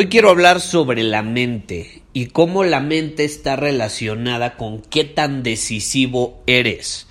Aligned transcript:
Hoy 0.00 0.06
quiero 0.06 0.30
hablar 0.30 0.60
sobre 0.60 1.02
la 1.02 1.22
mente 1.22 2.02
y 2.12 2.26
cómo 2.26 2.62
la 2.62 2.78
mente 2.78 3.24
está 3.24 3.56
relacionada 3.56 4.56
con 4.56 4.80
qué 4.80 5.02
tan 5.02 5.42
decisivo 5.42 6.40
eres. 6.46 7.08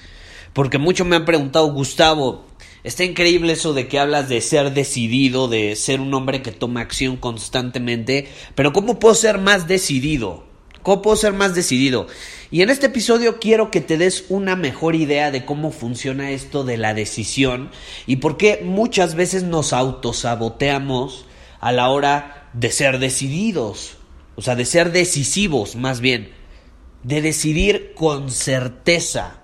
Porque 0.54 0.78
muchos 0.78 1.06
me 1.06 1.18
han 1.18 1.26
preguntado, 1.26 1.74
Gustavo, 1.74 2.46
está 2.86 3.04
increíble 3.04 3.52
eso 3.52 3.74
de 3.74 3.90
que 3.90 4.00
hablas 4.00 4.30
de 4.30 4.40
ser 4.40 4.74
decidido, 4.74 5.50
de 5.50 5.76
ser 5.76 6.00
un 6.00 6.14
hombre 6.14 6.42
que 6.42 6.54
toma 6.54 6.80
acción 6.80 7.18
constantemente, 7.18 8.30
pero 8.56 8.72
¿cómo 8.72 9.00
puedo 9.00 9.16
ser 9.16 9.38
más 9.38 9.68
decidido? 9.68 10.46
¿Cómo 10.82 11.02
puedo 11.02 11.18
ser 11.18 11.34
más 11.34 11.54
decidido? 11.54 12.08
Y 12.52 12.62
en 12.62 12.70
este 12.70 12.86
episodio 12.86 13.38
quiero 13.40 13.70
que 13.70 13.82
te 13.82 13.98
des 13.98 14.28
una 14.30 14.56
mejor 14.56 14.96
idea 14.96 15.30
de 15.30 15.44
cómo 15.44 15.72
funciona 15.72 16.32
esto 16.32 16.64
de 16.64 16.78
la 16.78 16.94
decisión 16.94 17.70
y 18.06 18.16
por 18.16 18.38
qué 18.38 18.62
muchas 18.64 19.16
veces 19.16 19.44
nos 19.44 19.74
autosaboteamos 19.74 21.26
a 21.60 21.74
la 21.74 21.90
hora 21.90 22.37
de 22.54 22.72
ser 22.72 23.00
decididos, 23.00 23.98
o 24.36 24.42
sea, 24.42 24.56
de 24.56 24.66
ser 24.66 24.92
decisivos 24.92 25.76
más 25.76 26.00
bien, 26.00 26.32
de 27.04 27.22
decidir 27.22 27.94
con 27.96 28.32
certeza, 28.32 29.42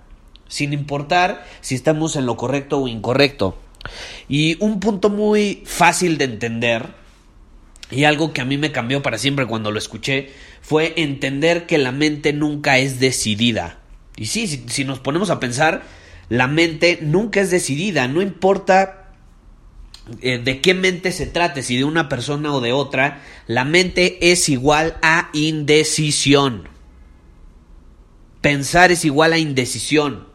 sin 0.47 0.73
importar 0.73 1.45
si 1.61 1.75
estamos 1.75 2.15
en 2.15 2.25
lo 2.25 2.37
correcto 2.37 2.79
o 2.79 2.87
incorrecto. 2.87 3.57
Y 4.29 4.61
un 4.63 4.79
punto 4.79 5.09
muy 5.09 5.63
fácil 5.65 6.17
de 6.17 6.25
entender, 6.25 6.87
y 7.91 8.05
algo 8.05 8.33
que 8.33 8.41
a 8.41 8.45
mí 8.45 8.57
me 8.57 8.71
cambió 8.71 9.01
para 9.01 9.17
siempre 9.17 9.45
cuando 9.45 9.71
lo 9.71 9.77
escuché, 9.77 10.31
fue 10.61 10.93
entender 10.97 11.65
que 11.65 11.77
la 11.77 11.91
mente 11.91 12.33
nunca 12.33 12.77
es 12.77 12.99
decidida. 12.99 13.79
Y 14.15 14.27
sí, 14.27 14.47
si, 14.47 14.63
si 14.67 14.85
nos 14.85 14.99
ponemos 14.99 15.29
a 15.29 15.39
pensar, 15.39 15.83
la 16.29 16.47
mente 16.47 16.99
nunca 17.01 17.41
es 17.41 17.51
decidida, 17.51 18.07
no 18.07 18.21
importa 18.21 19.02
eh, 20.21 20.37
de 20.37 20.59
qué 20.59 20.73
mente 20.73 21.11
se 21.11 21.27
trate, 21.27 21.63
si 21.63 21.77
de 21.77 21.85
una 21.85 22.09
persona 22.09 22.53
o 22.53 22.59
de 22.59 22.73
otra, 22.73 23.21
la 23.47 23.63
mente 23.63 24.31
es 24.31 24.49
igual 24.49 24.97
a 25.01 25.29
indecisión. 25.33 26.67
Pensar 28.41 28.91
es 28.91 29.05
igual 29.05 29.31
a 29.31 29.37
indecisión. 29.37 30.27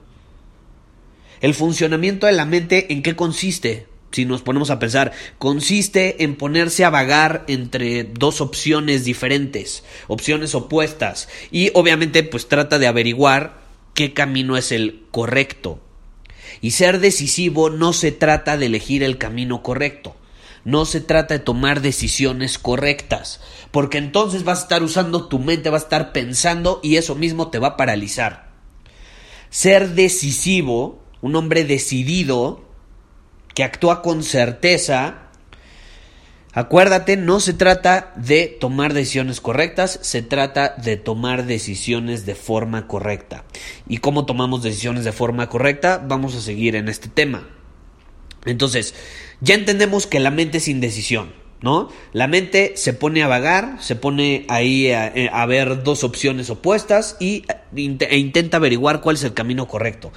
El 1.40 1.55
funcionamiento 1.55 2.27
de 2.27 2.33
la 2.33 2.46
mente, 2.46 2.92
¿en 2.92 3.02
qué 3.02 3.14
consiste? 3.14 3.86
Si 4.11 4.24
nos 4.24 4.40
ponemos 4.40 4.70
a 4.70 4.78
pensar, 4.78 5.12
consiste 5.36 6.24
en 6.24 6.36
ponerse 6.36 6.86
a 6.86 6.90
vagar 6.90 7.45
entre 7.46 8.05
dos 8.05 8.40
opciones 8.40 9.05
diferentes, 9.05 9.84
opciones 10.07 10.55
opuestas, 10.55 11.28
y 11.51 11.70
obviamente 11.74 12.23
pues 12.23 12.48
trata 12.48 12.78
de 12.78 12.86
averiguar 12.86 13.61
qué 13.92 14.14
camino 14.14 14.57
es 14.57 14.73
el 14.73 15.02
correcto. 15.11 15.83
Y 16.61 16.73
ser 16.73 17.01
decisivo 17.01 17.70
no 17.70 17.92
se 17.92 18.13
trata 18.13 18.57
de 18.57 18.67
elegir 18.67 19.02
el 19.02 19.19
camino 19.19 19.63
correcto, 19.63 20.17
no 20.64 20.85
se 20.85 21.01
trata 21.01 21.35
de 21.35 21.41
tomar 21.41 21.80
decisiones 21.80 22.58
correctas, 22.58 23.41
porque 23.70 23.98
entonces 23.98 24.45
vas 24.45 24.61
a 24.61 24.63
estar 24.63 24.83
usando 24.83 25.29
tu 25.29 25.39
mente, 25.39 25.70
vas 25.70 25.83
a 25.83 25.86
estar 25.86 26.13
pensando 26.13 26.80
y 26.83 26.96
eso 26.96 27.14
mismo 27.14 27.48
te 27.48 27.58
va 27.58 27.69
a 27.69 27.77
paralizar. 27.77 28.48
Ser 29.51 29.91
decisivo, 29.91 31.02
un 31.20 31.36
hombre 31.36 31.64
decidido, 31.64 32.64
que 33.55 33.64
actúa 33.64 34.02
con 34.02 34.23
certeza, 34.23 35.27
Acuérdate, 36.55 37.17
no 37.17 37.41
se 37.41 37.53
trata 37.53 38.13
de 38.17 38.47
tomar 38.47 38.95
decisiones 38.95 39.41
correctas, 39.41 39.98
se 40.03 40.23
trata 40.23 40.75
de 40.83 40.97
tomar 40.97 41.45
decisiones 41.45 42.25
de 42.25 42.35
forma 42.35 42.86
correcta. 42.86 43.45
¿Y 43.86 43.98
cómo 43.98 44.25
tomamos 44.25 44.63
decisiones 44.63 45.05
de 45.05 45.13
forma 45.13 45.48
correcta? 45.48 46.03
Vamos 46.07 46.35
a 46.35 46.41
seguir 46.41 46.75
en 46.75 46.89
este 46.89 47.08
tema. 47.08 47.48
Entonces, 48.47 48.95
ya 49.41 49.55
entendemos 49.55 50.07
que 50.07 50.20
la 50.20 50.31
mente 50.31 50.58
es 50.58 50.69
indecisión, 50.69 51.35
¿no? 51.61 51.91
La 52.13 52.29
mente 52.29 52.73
se 52.77 52.95
pone 52.95 53.23
a 53.23 53.29
vagar, 53.29 53.77
se 53.81 53.95
pone 53.95 54.47
ahí 54.48 54.91
a, 54.91 55.08
eh, 55.08 55.31
ver 55.47 55.83
dos 55.83 56.03
opciones 56.03 56.48
opuestas 56.48 57.17
y, 57.20 57.45
e 57.77 58.17
intenta 58.17 58.57
averiguar 58.57 59.03
cuál 59.03 59.17
es 59.17 59.25
el 59.25 59.35
camino 59.35 59.69
correcto. 59.69 60.13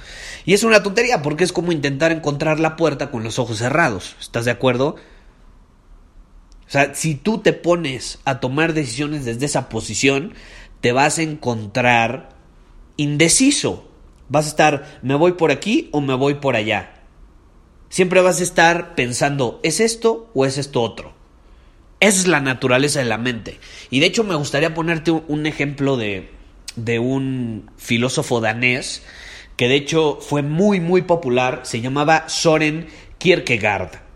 Y 0.46 0.54
es 0.54 0.64
una 0.64 0.82
tontería 0.82 1.20
porque 1.20 1.44
es 1.44 1.52
como 1.52 1.72
intentar 1.72 2.10
encontrar 2.10 2.58
la 2.58 2.76
puerta 2.76 3.10
con 3.10 3.22
los 3.22 3.38
ojos 3.38 3.58
cerrados. 3.58 4.16
¿Estás 4.18 4.46
de 4.46 4.50
acuerdo? 4.50 4.96
O 6.72 6.74
sea, 6.74 6.94
si 6.94 7.16
tú 7.16 7.36
te 7.36 7.52
pones 7.52 8.18
a 8.24 8.40
tomar 8.40 8.72
decisiones 8.72 9.26
desde 9.26 9.44
esa 9.44 9.68
posición, 9.68 10.32
te 10.80 10.92
vas 10.92 11.18
a 11.18 11.22
encontrar 11.22 12.30
indeciso. 12.96 13.86
Vas 14.30 14.46
a 14.46 14.48
estar, 14.48 14.98
me 15.02 15.14
voy 15.14 15.32
por 15.32 15.50
aquí 15.50 15.90
o 15.92 16.00
me 16.00 16.14
voy 16.14 16.36
por 16.36 16.56
allá. 16.56 16.94
Siempre 17.90 18.22
vas 18.22 18.40
a 18.40 18.44
estar 18.44 18.94
pensando, 18.94 19.60
¿es 19.62 19.80
esto 19.80 20.30
o 20.32 20.46
es 20.46 20.56
esto 20.56 20.80
otro? 20.80 21.12
Esa 22.00 22.20
es 22.20 22.26
la 22.26 22.40
naturaleza 22.40 23.00
de 23.00 23.04
la 23.04 23.18
mente. 23.18 23.60
Y 23.90 24.00
de 24.00 24.06
hecho 24.06 24.24
me 24.24 24.34
gustaría 24.34 24.72
ponerte 24.72 25.10
un 25.10 25.44
ejemplo 25.44 25.98
de, 25.98 26.30
de 26.76 26.98
un 26.98 27.70
filósofo 27.76 28.40
danés 28.40 29.02
que 29.58 29.68
de 29.68 29.74
hecho 29.74 30.20
fue 30.22 30.40
muy 30.40 30.80
muy 30.80 31.02
popular, 31.02 31.60
se 31.64 31.82
llamaba 31.82 32.30
Soren 32.30 32.86
Kierkegaard. 33.18 34.11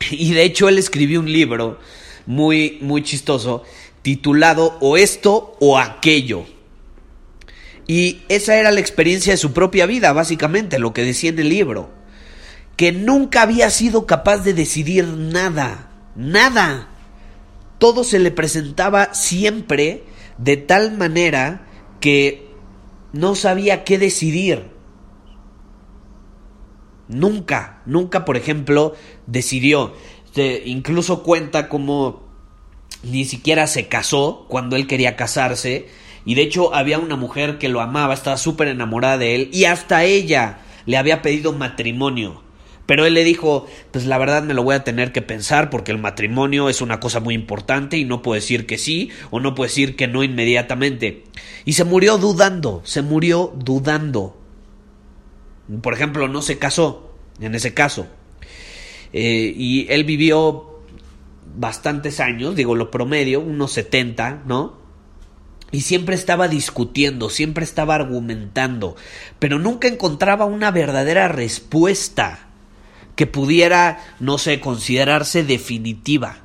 Y 0.10 0.32
de 0.32 0.44
hecho 0.44 0.68
él 0.68 0.78
escribió 0.78 1.20
un 1.20 1.32
libro 1.32 1.78
muy, 2.26 2.78
muy 2.80 3.02
chistoso 3.02 3.64
titulado 4.02 4.78
O 4.80 4.96
esto 4.96 5.56
o 5.60 5.78
aquello. 5.78 6.46
Y 7.86 8.22
esa 8.28 8.56
era 8.56 8.70
la 8.70 8.80
experiencia 8.80 9.32
de 9.32 9.36
su 9.36 9.52
propia 9.52 9.86
vida, 9.86 10.12
básicamente, 10.12 10.78
lo 10.78 10.92
que 10.92 11.04
decía 11.04 11.30
en 11.30 11.38
el 11.38 11.48
libro. 11.48 11.90
Que 12.76 12.92
nunca 12.92 13.42
había 13.42 13.68
sido 13.68 14.06
capaz 14.06 14.38
de 14.38 14.54
decidir 14.54 15.06
nada, 15.08 15.90
nada. 16.14 16.88
Todo 17.78 18.04
se 18.04 18.20
le 18.20 18.30
presentaba 18.30 19.12
siempre 19.12 20.04
de 20.38 20.56
tal 20.56 20.96
manera 20.96 21.66
que 22.00 22.48
no 23.12 23.34
sabía 23.34 23.82
qué 23.84 23.98
decidir. 23.98 24.66
Nunca, 27.10 27.82
nunca, 27.86 28.24
por 28.24 28.36
ejemplo, 28.36 28.94
decidió. 29.26 29.94
incluso 30.64 31.22
cuenta 31.24 31.68
como 31.68 32.22
ni 33.02 33.24
siquiera 33.24 33.66
se 33.66 33.88
casó 33.88 34.46
cuando 34.48 34.76
él 34.76 34.86
quería 34.86 35.16
casarse. 35.16 35.88
Y 36.24 36.34
de 36.34 36.42
hecho 36.42 36.74
había 36.74 36.98
una 36.98 37.16
mujer 37.16 37.58
que 37.58 37.68
lo 37.68 37.80
amaba, 37.80 38.14
estaba 38.14 38.36
súper 38.36 38.68
enamorada 38.68 39.18
de 39.18 39.34
él. 39.34 39.50
Y 39.52 39.64
hasta 39.64 40.04
ella 40.04 40.60
le 40.86 40.96
había 40.96 41.20
pedido 41.20 41.52
matrimonio. 41.52 42.42
Pero 42.86 43.06
él 43.06 43.14
le 43.14 43.24
dijo, 43.24 43.66
pues 43.92 44.06
la 44.06 44.18
verdad 44.18 44.42
me 44.42 44.54
lo 44.54 44.62
voy 44.62 44.74
a 44.74 44.84
tener 44.84 45.12
que 45.12 45.22
pensar 45.22 45.70
porque 45.70 45.92
el 45.92 45.98
matrimonio 45.98 46.68
es 46.68 46.80
una 46.80 47.00
cosa 47.00 47.20
muy 47.20 47.34
importante 47.34 47.96
y 47.96 48.04
no 48.04 48.22
puedo 48.22 48.34
decir 48.34 48.66
que 48.66 48.78
sí 48.78 49.10
o 49.30 49.38
no 49.40 49.54
puedo 49.54 49.68
decir 49.68 49.96
que 49.96 50.08
no 50.08 50.22
inmediatamente. 50.22 51.24
Y 51.64 51.72
se 51.74 51.84
murió 51.84 52.18
dudando, 52.18 52.82
se 52.84 53.02
murió 53.02 53.52
dudando 53.56 54.39
por 55.82 55.94
ejemplo, 55.94 56.28
no 56.28 56.42
se 56.42 56.58
casó 56.58 57.14
en 57.40 57.54
ese 57.54 57.74
caso. 57.74 58.06
Eh, 59.12 59.52
y 59.56 59.86
él 59.90 60.04
vivió 60.04 60.70
bastantes 61.56 62.20
años, 62.20 62.54
digo 62.54 62.74
lo 62.74 62.90
promedio, 62.90 63.40
unos 63.40 63.72
70, 63.72 64.42
¿no? 64.46 64.78
Y 65.72 65.82
siempre 65.82 66.14
estaba 66.14 66.48
discutiendo, 66.48 67.30
siempre 67.30 67.64
estaba 67.64 67.94
argumentando, 67.94 68.96
pero 69.38 69.58
nunca 69.58 69.88
encontraba 69.88 70.44
una 70.44 70.70
verdadera 70.70 71.28
respuesta 71.28 72.48
que 73.14 73.26
pudiera, 73.26 73.98
no 74.18 74.38
sé, 74.38 74.60
considerarse 74.60 75.44
definitiva. 75.44 76.38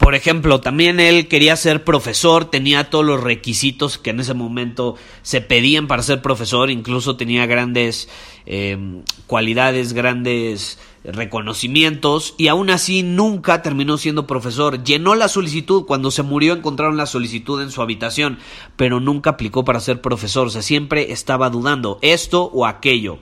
Por 0.00 0.14
ejemplo, 0.14 0.62
también 0.62 0.98
él 0.98 1.28
quería 1.28 1.54
ser 1.56 1.84
profesor, 1.84 2.46
tenía 2.46 2.88
todos 2.88 3.04
los 3.04 3.22
requisitos 3.22 3.98
que 3.98 4.10
en 4.10 4.20
ese 4.20 4.32
momento 4.32 4.96
se 5.20 5.42
pedían 5.42 5.88
para 5.88 6.02
ser 6.02 6.22
profesor, 6.22 6.70
incluso 6.70 7.16
tenía 7.16 7.44
grandes 7.44 8.08
eh, 8.46 9.02
cualidades, 9.26 9.92
grandes 9.92 10.78
reconocimientos 11.04 12.34
y 12.38 12.48
aún 12.48 12.70
así 12.70 13.02
nunca 13.02 13.60
terminó 13.60 13.98
siendo 13.98 14.26
profesor. 14.26 14.82
Llenó 14.82 15.14
la 15.14 15.28
solicitud, 15.28 15.84
cuando 15.84 16.10
se 16.10 16.22
murió 16.22 16.54
encontraron 16.54 16.96
la 16.96 17.04
solicitud 17.04 17.60
en 17.60 17.70
su 17.70 17.82
habitación, 17.82 18.38
pero 18.76 19.00
nunca 19.00 19.30
aplicó 19.30 19.66
para 19.66 19.80
ser 19.80 20.00
profesor, 20.00 20.46
o 20.46 20.50
sea, 20.50 20.62
siempre 20.62 21.12
estaba 21.12 21.50
dudando 21.50 21.98
esto 22.00 22.44
o 22.44 22.64
aquello. 22.64 23.18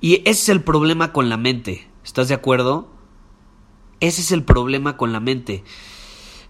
Y 0.00 0.18
ese 0.18 0.30
es 0.30 0.48
el 0.48 0.62
problema 0.62 1.12
con 1.12 1.28
la 1.28 1.36
mente, 1.36 1.88
¿estás 2.04 2.28
de 2.28 2.34
acuerdo? 2.34 2.95
Ese 4.00 4.20
es 4.20 4.32
el 4.32 4.42
problema 4.44 4.96
con 4.96 5.12
la 5.12 5.20
mente. 5.20 5.64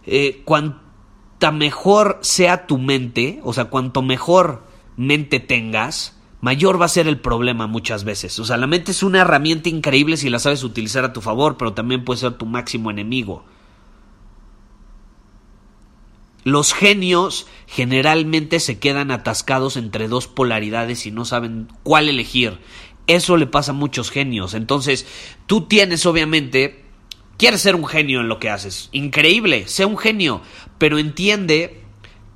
Eh, 0.05 0.43
cuanta 0.45 1.53
mejor 1.53 2.19
sea 2.23 2.67
tu 2.67 2.79
mente, 2.79 3.41
o 3.45 3.53
sea, 3.53 3.67
cuanto 3.67 4.03
mejor 4.03 4.65
mente 4.97 5.41
tengas, 5.41 6.17
mayor 6.41 6.81
va 6.81 6.87
a 6.87 6.89
ser 6.89 7.09
el 7.09 7.21
problema 7.21 7.67
muchas 7.67 8.05
veces. 8.05 8.39
O 8.39 8.45
sea, 8.45 8.57
la 8.57 8.67
mente 8.67 8.93
es 8.93 9.03
una 9.03 9.21
herramienta 9.21 9.69
increíble 9.69 10.17
si 10.17 10.31
la 10.31 10.39
sabes 10.39 10.65
utilizar 10.65 11.05
a 11.05 11.13
tu 11.13 11.21
favor, 11.21 11.57
pero 11.57 11.73
también 11.73 12.05
puede 12.05 12.21
ser 12.21 12.35
tu 12.35 12.47
máximo 12.47 12.91
enemigo. 12.91 13.45
Los 16.45 16.73
genios 16.73 17.49
generalmente 17.67 18.61
se 18.61 18.79
quedan 18.79 19.11
atascados 19.11 19.77
entre 19.77 20.07
dos 20.07 20.29
polaridades 20.29 21.05
y 21.05 21.11
no 21.11 21.25
saben 21.25 21.67
cuál 21.83 22.09
elegir. 22.09 22.61
Eso 23.09 23.37
le 23.37 23.49
pasa 23.49 23.73
a 23.73 23.75
muchos 23.75 24.13
genios. 24.13 24.55
Entonces, 24.55 25.09
tú 25.47 25.63
tienes 25.63 26.07
obviamente 26.07 26.86
Quieres 27.39 27.61
ser 27.61 27.75
un 27.75 27.87
genio 27.87 28.21
en 28.21 28.29
lo 28.29 28.39
que 28.39 28.51
haces. 28.51 28.89
Increíble, 28.93 29.69
sea 29.69 29.87
un 29.87 29.99
genio. 29.99 30.41
Pero 30.79 30.99
entiende 30.99 31.83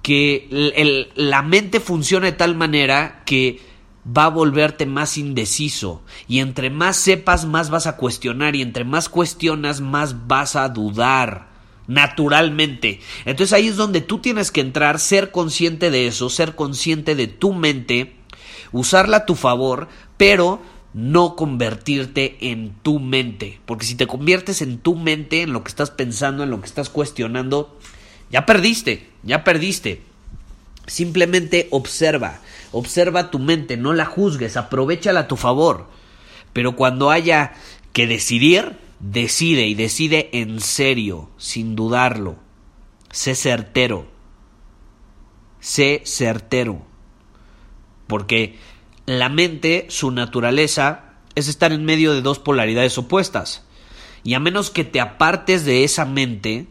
que 0.02 1.08
la 1.14 1.42
mente 1.42 1.80
funciona 1.80 2.26
de 2.26 2.32
tal 2.32 2.54
manera 2.54 3.22
que 3.24 3.60
va 4.06 4.24
a 4.24 4.30
volverte 4.30 4.86
más 4.86 5.16
indeciso. 5.16 6.02
Y 6.28 6.40
entre 6.40 6.70
más 6.70 6.96
sepas, 6.96 7.46
más 7.46 7.70
vas 7.70 7.86
a 7.86 7.96
cuestionar. 7.96 8.56
Y 8.56 8.62
entre 8.62 8.84
más 8.84 9.08
cuestionas, 9.08 9.80
más 9.80 10.26
vas 10.26 10.54
a 10.56 10.68
dudar. 10.68 11.48
Naturalmente. 11.86 13.00
Entonces 13.24 13.52
ahí 13.52 13.68
es 13.68 13.76
donde 13.76 14.00
tú 14.00 14.18
tienes 14.18 14.50
que 14.52 14.60
entrar, 14.60 15.00
ser 15.00 15.32
consciente 15.32 15.90
de 15.90 16.06
eso, 16.06 16.30
ser 16.30 16.54
consciente 16.54 17.16
de 17.16 17.26
tu 17.26 17.52
mente, 17.52 18.14
usarla 18.70 19.16
a 19.16 19.26
tu 19.26 19.34
favor, 19.34 19.88
pero 20.16 20.62
no 20.92 21.36
convertirte 21.36 22.36
en 22.40 22.74
tu 22.82 22.98
mente. 22.98 23.60
Porque 23.66 23.86
si 23.86 23.94
te 23.94 24.06
conviertes 24.06 24.62
en 24.62 24.78
tu 24.78 24.96
mente, 24.96 25.42
en 25.42 25.52
lo 25.52 25.62
que 25.62 25.68
estás 25.68 25.90
pensando, 25.90 26.42
en 26.42 26.50
lo 26.50 26.60
que 26.60 26.66
estás 26.66 26.90
cuestionando, 26.90 27.78
ya 28.30 28.46
perdiste, 28.46 29.08
ya 29.22 29.44
perdiste. 29.44 30.02
Simplemente 30.86 31.68
observa, 31.70 32.40
observa 32.72 33.30
tu 33.30 33.38
mente, 33.38 33.76
no 33.76 33.92
la 33.92 34.06
juzgues, 34.06 34.56
aprovechala 34.56 35.20
a 35.20 35.28
tu 35.28 35.36
favor. 35.36 35.88
Pero 36.52 36.74
cuando 36.74 37.10
haya 37.10 37.52
que 37.92 38.06
decidir, 38.06 38.76
decide 38.98 39.66
y 39.66 39.74
decide 39.74 40.30
en 40.32 40.60
serio, 40.60 41.30
sin 41.38 41.76
dudarlo. 41.76 42.36
Sé 43.10 43.34
certero. 43.34 44.06
Sé 45.60 46.02
certero. 46.04 46.82
Porque 48.06 48.58
la 49.18 49.28
mente, 49.28 49.86
su 49.88 50.10
naturaleza, 50.10 51.14
es 51.34 51.48
estar 51.48 51.72
en 51.72 51.84
medio 51.84 52.12
de 52.12 52.22
dos 52.22 52.38
polaridades 52.38 52.96
opuestas. 52.98 53.64
Y 54.22 54.34
a 54.34 54.40
menos 54.40 54.70
que 54.70 54.84
te 54.84 55.00
apartes 55.00 55.64
de 55.64 55.84
esa 55.84 56.04
mente 56.04 56.68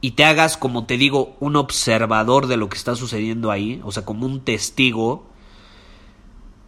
y 0.00 0.12
te 0.12 0.24
hagas, 0.24 0.56
como 0.56 0.86
te 0.86 0.96
digo, 0.96 1.36
un 1.40 1.56
observador 1.56 2.46
de 2.46 2.56
lo 2.56 2.68
que 2.68 2.76
está 2.76 2.94
sucediendo 2.94 3.50
ahí, 3.50 3.80
o 3.84 3.92
sea, 3.92 4.04
como 4.04 4.24
un 4.24 4.40
testigo 4.44 5.26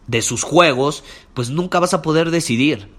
de 0.07 0.21
sus 0.21 0.43
juegos, 0.43 1.03
pues 1.33 1.49
nunca 1.49 1.79
vas 1.79 1.93
a 1.93 2.01
poder 2.01 2.29
decidir. 2.29 2.89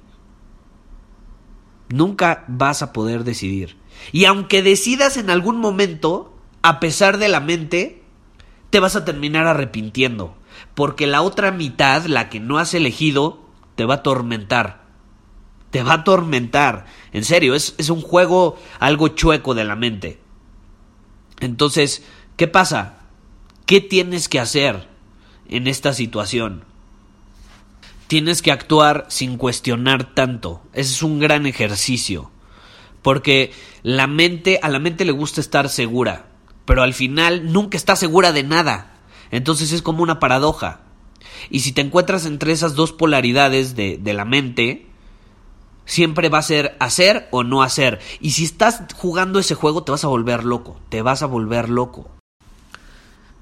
Nunca 1.90 2.44
vas 2.48 2.82
a 2.82 2.92
poder 2.94 3.24
decidir. 3.24 3.76
Y 4.10 4.24
aunque 4.24 4.62
decidas 4.62 5.18
en 5.18 5.28
algún 5.28 5.58
momento, 5.58 6.34
a 6.62 6.80
pesar 6.80 7.18
de 7.18 7.28
la 7.28 7.40
mente, 7.40 8.02
te 8.70 8.80
vas 8.80 8.96
a 8.96 9.04
terminar 9.04 9.46
arrepintiendo 9.46 10.41
porque 10.74 11.06
la 11.06 11.22
otra 11.22 11.50
mitad, 11.50 12.04
la 12.06 12.28
que 12.28 12.40
no 12.40 12.58
has 12.58 12.74
elegido, 12.74 13.40
te 13.74 13.84
va 13.84 13.94
a 13.94 13.96
atormentar. 13.98 14.82
Te 15.70 15.82
va 15.82 15.92
a 15.92 15.96
atormentar. 15.96 16.86
En 17.12 17.24
serio, 17.24 17.54
es, 17.54 17.74
es 17.78 17.90
un 17.90 18.02
juego 18.02 18.58
algo 18.78 19.08
chueco 19.08 19.54
de 19.54 19.64
la 19.64 19.76
mente. 19.76 20.20
Entonces, 21.40 22.02
¿qué 22.36 22.46
pasa? 22.46 22.98
¿Qué 23.66 23.80
tienes 23.80 24.28
que 24.28 24.40
hacer 24.40 24.88
en 25.48 25.66
esta 25.66 25.92
situación? 25.92 26.64
Tienes 28.06 28.42
que 28.42 28.52
actuar 28.52 29.06
sin 29.08 29.38
cuestionar 29.38 30.14
tanto. 30.14 30.62
Ese 30.74 30.92
es 30.92 31.02
un 31.02 31.18
gran 31.18 31.46
ejercicio. 31.46 32.30
Porque 33.00 33.52
la 33.82 34.06
mente, 34.06 34.60
a 34.62 34.68
la 34.68 34.78
mente 34.78 35.04
le 35.04 35.12
gusta 35.12 35.40
estar 35.40 35.68
segura, 35.68 36.26
pero 36.64 36.82
al 36.82 36.94
final 36.94 37.52
nunca 37.52 37.76
está 37.76 37.96
segura 37.96 38.32
de 38.32 38.44
nada. 38.44 38.91
Entonces 39.32 39.72
es 39.72 39.82
como 39.82 40.04
una 40.04 40.20
paradoja. 40.20 40.82
Y 41.50 41.60
si 41.60 41.72
te 41.72 41.80
encuentras 41.80 42.24
entre 42.24 42.52
esas 42.52 42.76
dos 42.76 42.92
polaridades 42.92 43.74
de, 43.74 43.98
de 43.98 44.12
la 44.14 44.24
mente, 44.24 44.86
siempre 45.84 46.28
va 46.28 46.38
a 46.38 46.42
ser 46.42 46.76
hacer 46.78 47.26
o 47.32 47.42
no 47.42 47.62
hacer. 47.62 47.98
Y 48.20 48.30
si 48.30 48.44
estás 48.44 48.84
jugando 48.94 49.40
ese 49.40 49.56
juego, 49.56 49.82
te 49.82 49.90
vas 49.90 50.04
a 50.04 50.08
volver 50.08 50.44
loco. 50.44 50.80
Te 50.88 51.02
vas 51.02 51.22
a 51.22 51.26
volver 51.26 51.68
loco. 51.68 52.08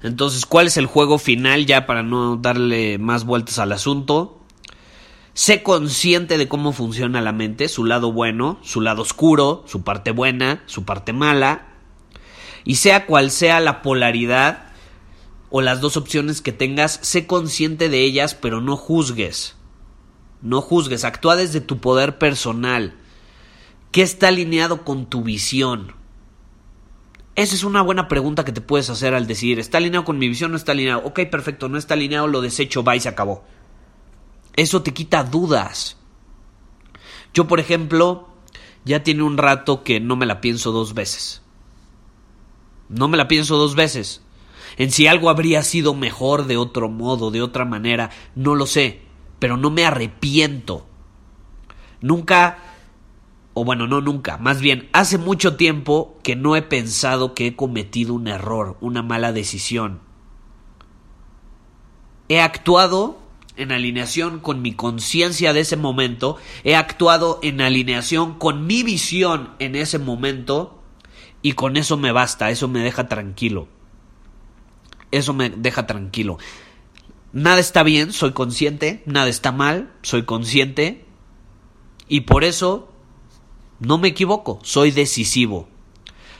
Entonces, 0.01 0.45
¿cuál 0.45 0.67
es 0.67 0.77
el 0.77 0.87
juego 0.87 1.19
final 1.19 1.65
ya 1.65 1.85
para 1.85 2.01
no 2.01 2.37
darle 2.37 2.97
más 2.97 3.23
vueltas 3.23 3.59
al 3.59 3.71
asunto? 3.71 4.39
Sé 5.33 5.61
consciente 5.63 6.37
de 6.37 6.47
cómo 6.47 6.73
funciona 6.73 7.21
la 7.21 7.31
mente, 7.31 7.69
su 7.69 7.85
lado 7.85 8.11
bueno, 8.11 8.57
su 8.63 8.81
lado 8.81 9.03
oscuro, 9.03 9.63
su 9.67 9.83
parte 9.83 10.11
buena, 10.11 10.63
su 10.65 10.83
parte 10.83 11.13
mala. 11.13 11.67
Y 12.63 12.75
sea 12.75 13.05
cual 13.05 13.31
sea 13.31 13.59
la 13.59 13.81
polaridad, 13.81 14.70
o 15.51 15.61
las 15.61 15.81
dos 15.81 15.97
opciones 15.97 16.41
que 16.41 16.53
tengas, 16.53 16.99
sé 17.03 17.27
consciente 17.27 17.89
de 17.89 18.01
ellas, 18.03 18.33
pero 18.33 18.61
no 18.61 18.77
juzgues. 18.77 19.55
No 20.41 20.61
juzgues, 20.61 21.03
actúa 21.03 21.35
desde 21.35 21.61
tu 21.61 21.79
poder 21.79 22.17
personal. 22.17 22.95
¿Qué 23.91 24.01
está 24.01 24.29
alineado 24.29 24.83
con 24.85 25.05
tu 25.07 25.21
visión? 25.21 25.93
Esa 27.35 27.53
es 27.53 27.65
una 27.65 27.81
buena 27.81 28.07
pregunta 28.07 28.45
que 28.45 28.53
te 28.53 28.61
puedes 28.61 28.89
hacer 28.89 29.13
al 29.13 29.27
decir, 29.27 29.59
¿está 29.59 29.77
alineado 29.77 30.05
con 30.05 30.17
mi 30.17 30.29
visión 30.29 30.51
o 30.51 30.53
no 30.53 30.57
está 30.57 30.71
alineado? 30.71 31.01
Ok, 31.03 31.21
perfecto, 31.29 31.67
no 31.67 31.77
está 31.77 31.93
alineado, 31.95 32.27
lo 32.27 32.41
desecho, 32.41 32.83
va 32.83 32.95
y 32.95 33.01
se 33.01 33.09
acabó. 33.09 33.43
Eso 34.55 34.81
te 34.81 34.93
quita 34.93 35.23
dudas. 35.23 35.97
Yo, 37.33 37.47
por 37.47 37.59
ejemplo, 37.59 38.29
ya 38.85 39.03
tiene 39.03 39.23
un 39.23 39.37
rato 39.37 39.83
que 39.83 39.99
no 39.99 40.15
me 40.15 40.25
la 40.25 40.39
pienso 40.39 40.71
dos 40.71 40.93
veces. 40.93 41.41
No 42.87 43.09
me 43.09 43.17
la 43.17 43.27
pienso 43.27 43.57
dos 43.57 43.75
veces. 43.75 44.21
En 44.77 44.91
si 44.91 45.07
algo 45.07 45.29
habría 45.29 45.63
sido 45.63 45.93
mejor 45.93 46.45
de 46.45 46.57
otro 46.57 46.89
modo, 46.89 47.31
de 47.31 47.41
otra 47.41 47.65
manera, 47.65 48.09
no 48.35 48.55
lo 48.55 48.65
sé, 48.65 49.01
pero 49.39 49.57
no 49.57 49.69
me 49.69 49.85
arrepiento. 49.85 50.87
Nunca, 52.01 52.57
o 53.53 53.63
bueno, 53.63 53.87
no 53.87 54.01
nunca, 54.01 54.37
más 54.37 54.61
bien, 54.61 54.89
hace 54.93 55.17
mucho 55.17 55.55
tiempo 55.55 56.17
que 56.23 56.35
no 56.35 56.55
he 56.55 56.61
pensado 56.61 57.33
que 57.33 57.47
he 57.47 57.55
cometido 57.55 58.13
un 58.13 58.27
error, 58.27 58.77
una 58.81 59.03
mala 59.03 59.33
decisión. 59.33 59.99
He 62.29 62.39
actuado 62.39 63.19
en 63.57 63.71
alineación 63.71 64.39
con 64.39 64.61
mi 64.61 64.73
conciencia 64.73 65.53
de 65.53 65.59
ese 65.59 65.75
momento, 65.75 66.37
he 66.63 66.75
actuado 66.75 67.39
en 67.43 67.61
alineación 67.61 68.35
con 68.35 68.65
mi 68.65 68.83
visión 68.83 69.49
en 69.59 69.75
ese 69.75 69.99
momento 69.99 70.81
y 71.41 71.53
con 71.53 71.77
eso 71.77 71.97
me 71.97 72.11
basta, 72.11 72.49
eso 72.49 72.67
me 72.67 72.79
deja 72.79 73.07
tranquilo. 73.07 73.67
Eso 75.11 75.33
me 75.33 75.49
deja 75.49 75.85
tranquilo. 75.85 76.37
Nada 77.33 77.59
está 77.59 77.83
bien, 77.83 78.11
soy 78.11 78.31
consciente, 78.31 79.03
nada 79.05 79.29
está 79.29 79.51
mal, 79.51 79.93
soy 80.01 80.23
consciente. 80.23 81.05
Y 82.07 82.21
por 82.21 82.43
eso 82.43 82.91
no 83.79 83.97
me 83.97 84.09
equivoco, 84.09 84.59
soy 84.63 84.91
decisivo. 84.91 85.67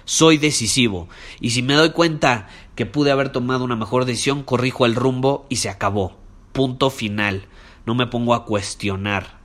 Soy 0.04 0.38
decisivo. 0.38 1.08
Y 1.40 1.52
si 1.52 1.62
me 1.62 1.76
doy 1.76 1.92
cuenta 1.92 2.48
que 2.76 2.86
pude 2.86 3.12
haber 3.12 3.32
tomado 3.32 3.64
una 3.64 3.76
mejor 3.76 4.06
decisión, 4.06 4.44
corrijo 4.44 4.86
el 4.86 4.96
rumbo 4.96 5.46
y 5.48 5.58
se 5.58 5.70
acabó. 5.70 6.18
Punto 6.52 6.90
final. 6.90 7.48
No 7.86 7.96
me 7.96 8.08
pongo 8.08 8.34
a 8.34 8.46
cuestionar. 8.46 9.40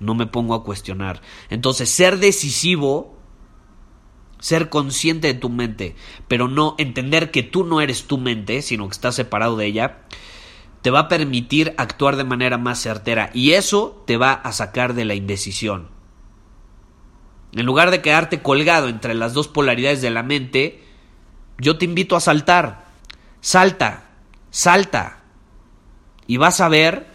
No 0.00 0.14
me 0.14 0.26
pongo 0.26 0.54
a 0.54 0.64
cuestionar. 0.64 1.20
Entonces, 1.50 1.90
ser 1.90 2.18
decisivo 2.18 3.16
ser 4.42 4.68
consciente 4.68 5.28
de 5.28 5.34
tu 5.34 5.48
mente, 5.48 5.94
pero 6.26 6.48
no 6.48 6.74
entender 6.76 7.30
que 7.30 7.44
tú 7.44 7.64
no 7.64 7.80
eres 7.80 8.08
tu 8.08 8.18
mente, 8.18 8.60
sino 8.60 8.88
que 8.88 8.92
estás 8.92 9.14
separado 9.14 9.56
de 9.56 9.66
ella, 9.66 10.00
te 10.82 10.90
va 10.90 10.98
a 11.00 11.08
permitir 11.08 11.74
actuar 11.78 12.16
de 12.16 12.24
manera 12.24 12.58
más 12.58 12.80
certera 12.80 13.30
y 13.32 13.52
eso 13.52 14.02
te 14.04 14.16
va 14.16 14.32
a 14.32 14.52
sacar 14.52 14.94
de 14.94 15.04
la 15.04 15.14
indecisión. 15.14 15.90
En 17.52 17.64
lugar 17.66 17.92
de 17.92 18.02
quedarte 18.02 18.42
colgado 18.42 18.88
entre 18.88 19.14
las 19.14 19.32
dos 19.32 19.46
polaridades 19.46 20.02
de 20.02 20.10
la 20.10 20.24
mente, 20.24 20.82
yo 21.58 21.78
te 21.78 21.84
invito 21.84 22.16
a 22.16 22.20
saltar. 22.20 22.86
Salta, 23.40 24.10
salta. 24.50 25.22
Y 26.26 26.36
vas 26.38 26.60
a 26.60 26.68
ver 26.68 27.06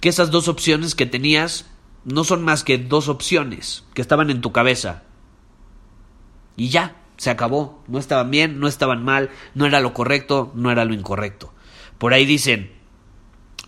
que 0.00 0.10
esas 0.10 0.30
dos 0.30 0.48
opciones 0.48 0.94
que 0.94 1.06
tenías 1.06 1.64
no 2.04 2.24
son 2.24 2.42
más 2.42 2.62
que 2.62 2.76
dos 2.76 3.08
opciones 3.08 3.84
que 3.94 4.02
estaban 4.02 4.28
en 4.28 4.42
tu 4.42 4.52
cabeza. 4.52 5.04
Y 6.56 6.68
ya, 6.68 6.96
se 7.16 7.30
acabó. 7.30 7.82
No 7.86 7.98
estaban 7.98 8.30
bien, 8.30 8.58
no 8.60 8.68
estaban 8.68 9.04
mal, 9.04 9.30
no 9.54 9.66
era 9.66 9.80
lo 9.80 9.94
correcto, 9.94 10.52
no 10.54 10.70
era 10.70 10.84
lo 10.84 10.94
incorrecto. 10.94 11.52
Por 11.98 12.14
ahí 12.14 12.24
dicen, 12.26 12.72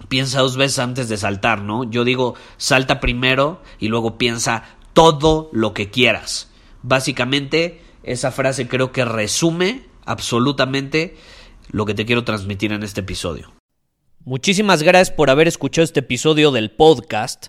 piensa 0.09 0.41
dos 0.41 0.57
veces 0.57 0.79
antes 0.79 1.09
de 1.09 1.17
saltar, 1.17 1.63
¿no? 1.63 1.85
Yo 1.85 2.05
digo, 2.05 2.35
salta 2.57 3.01
primero 3.01 3.63
y 3.79 3.89
luego 3.89 4.19
piensa 4.19 4.65
todo 4.93 5.51
lo 5.53 5.73
que 5.75 5.91
quieras. 5.91 6.51
Básicamente, 6.83 7.81
esa 8.03 8.31
frase 8.31 8.69
creo 8.69 8.93
que 8.93 9.05
resume 9.05 9.83
absolutamente 10.05 11.17
lo 11.71 11.87
que 11.87 11.95
te 11.95 12.05
quiero 12.07 12.25
transmitir 12.25 12.73
en 12.73 12.83
este 12.83 13.01
episodio. 13.01 13.53
Muchísimas 14.25 14.83
gracias 14.83 15.15
por 15.15 15.31
haber 15.31 15.49
escuchado 15.49 15.85
este 15.85 16.01
episodio 16.01 16.51
del 16.51 16.71
podcast. 16.71 17.49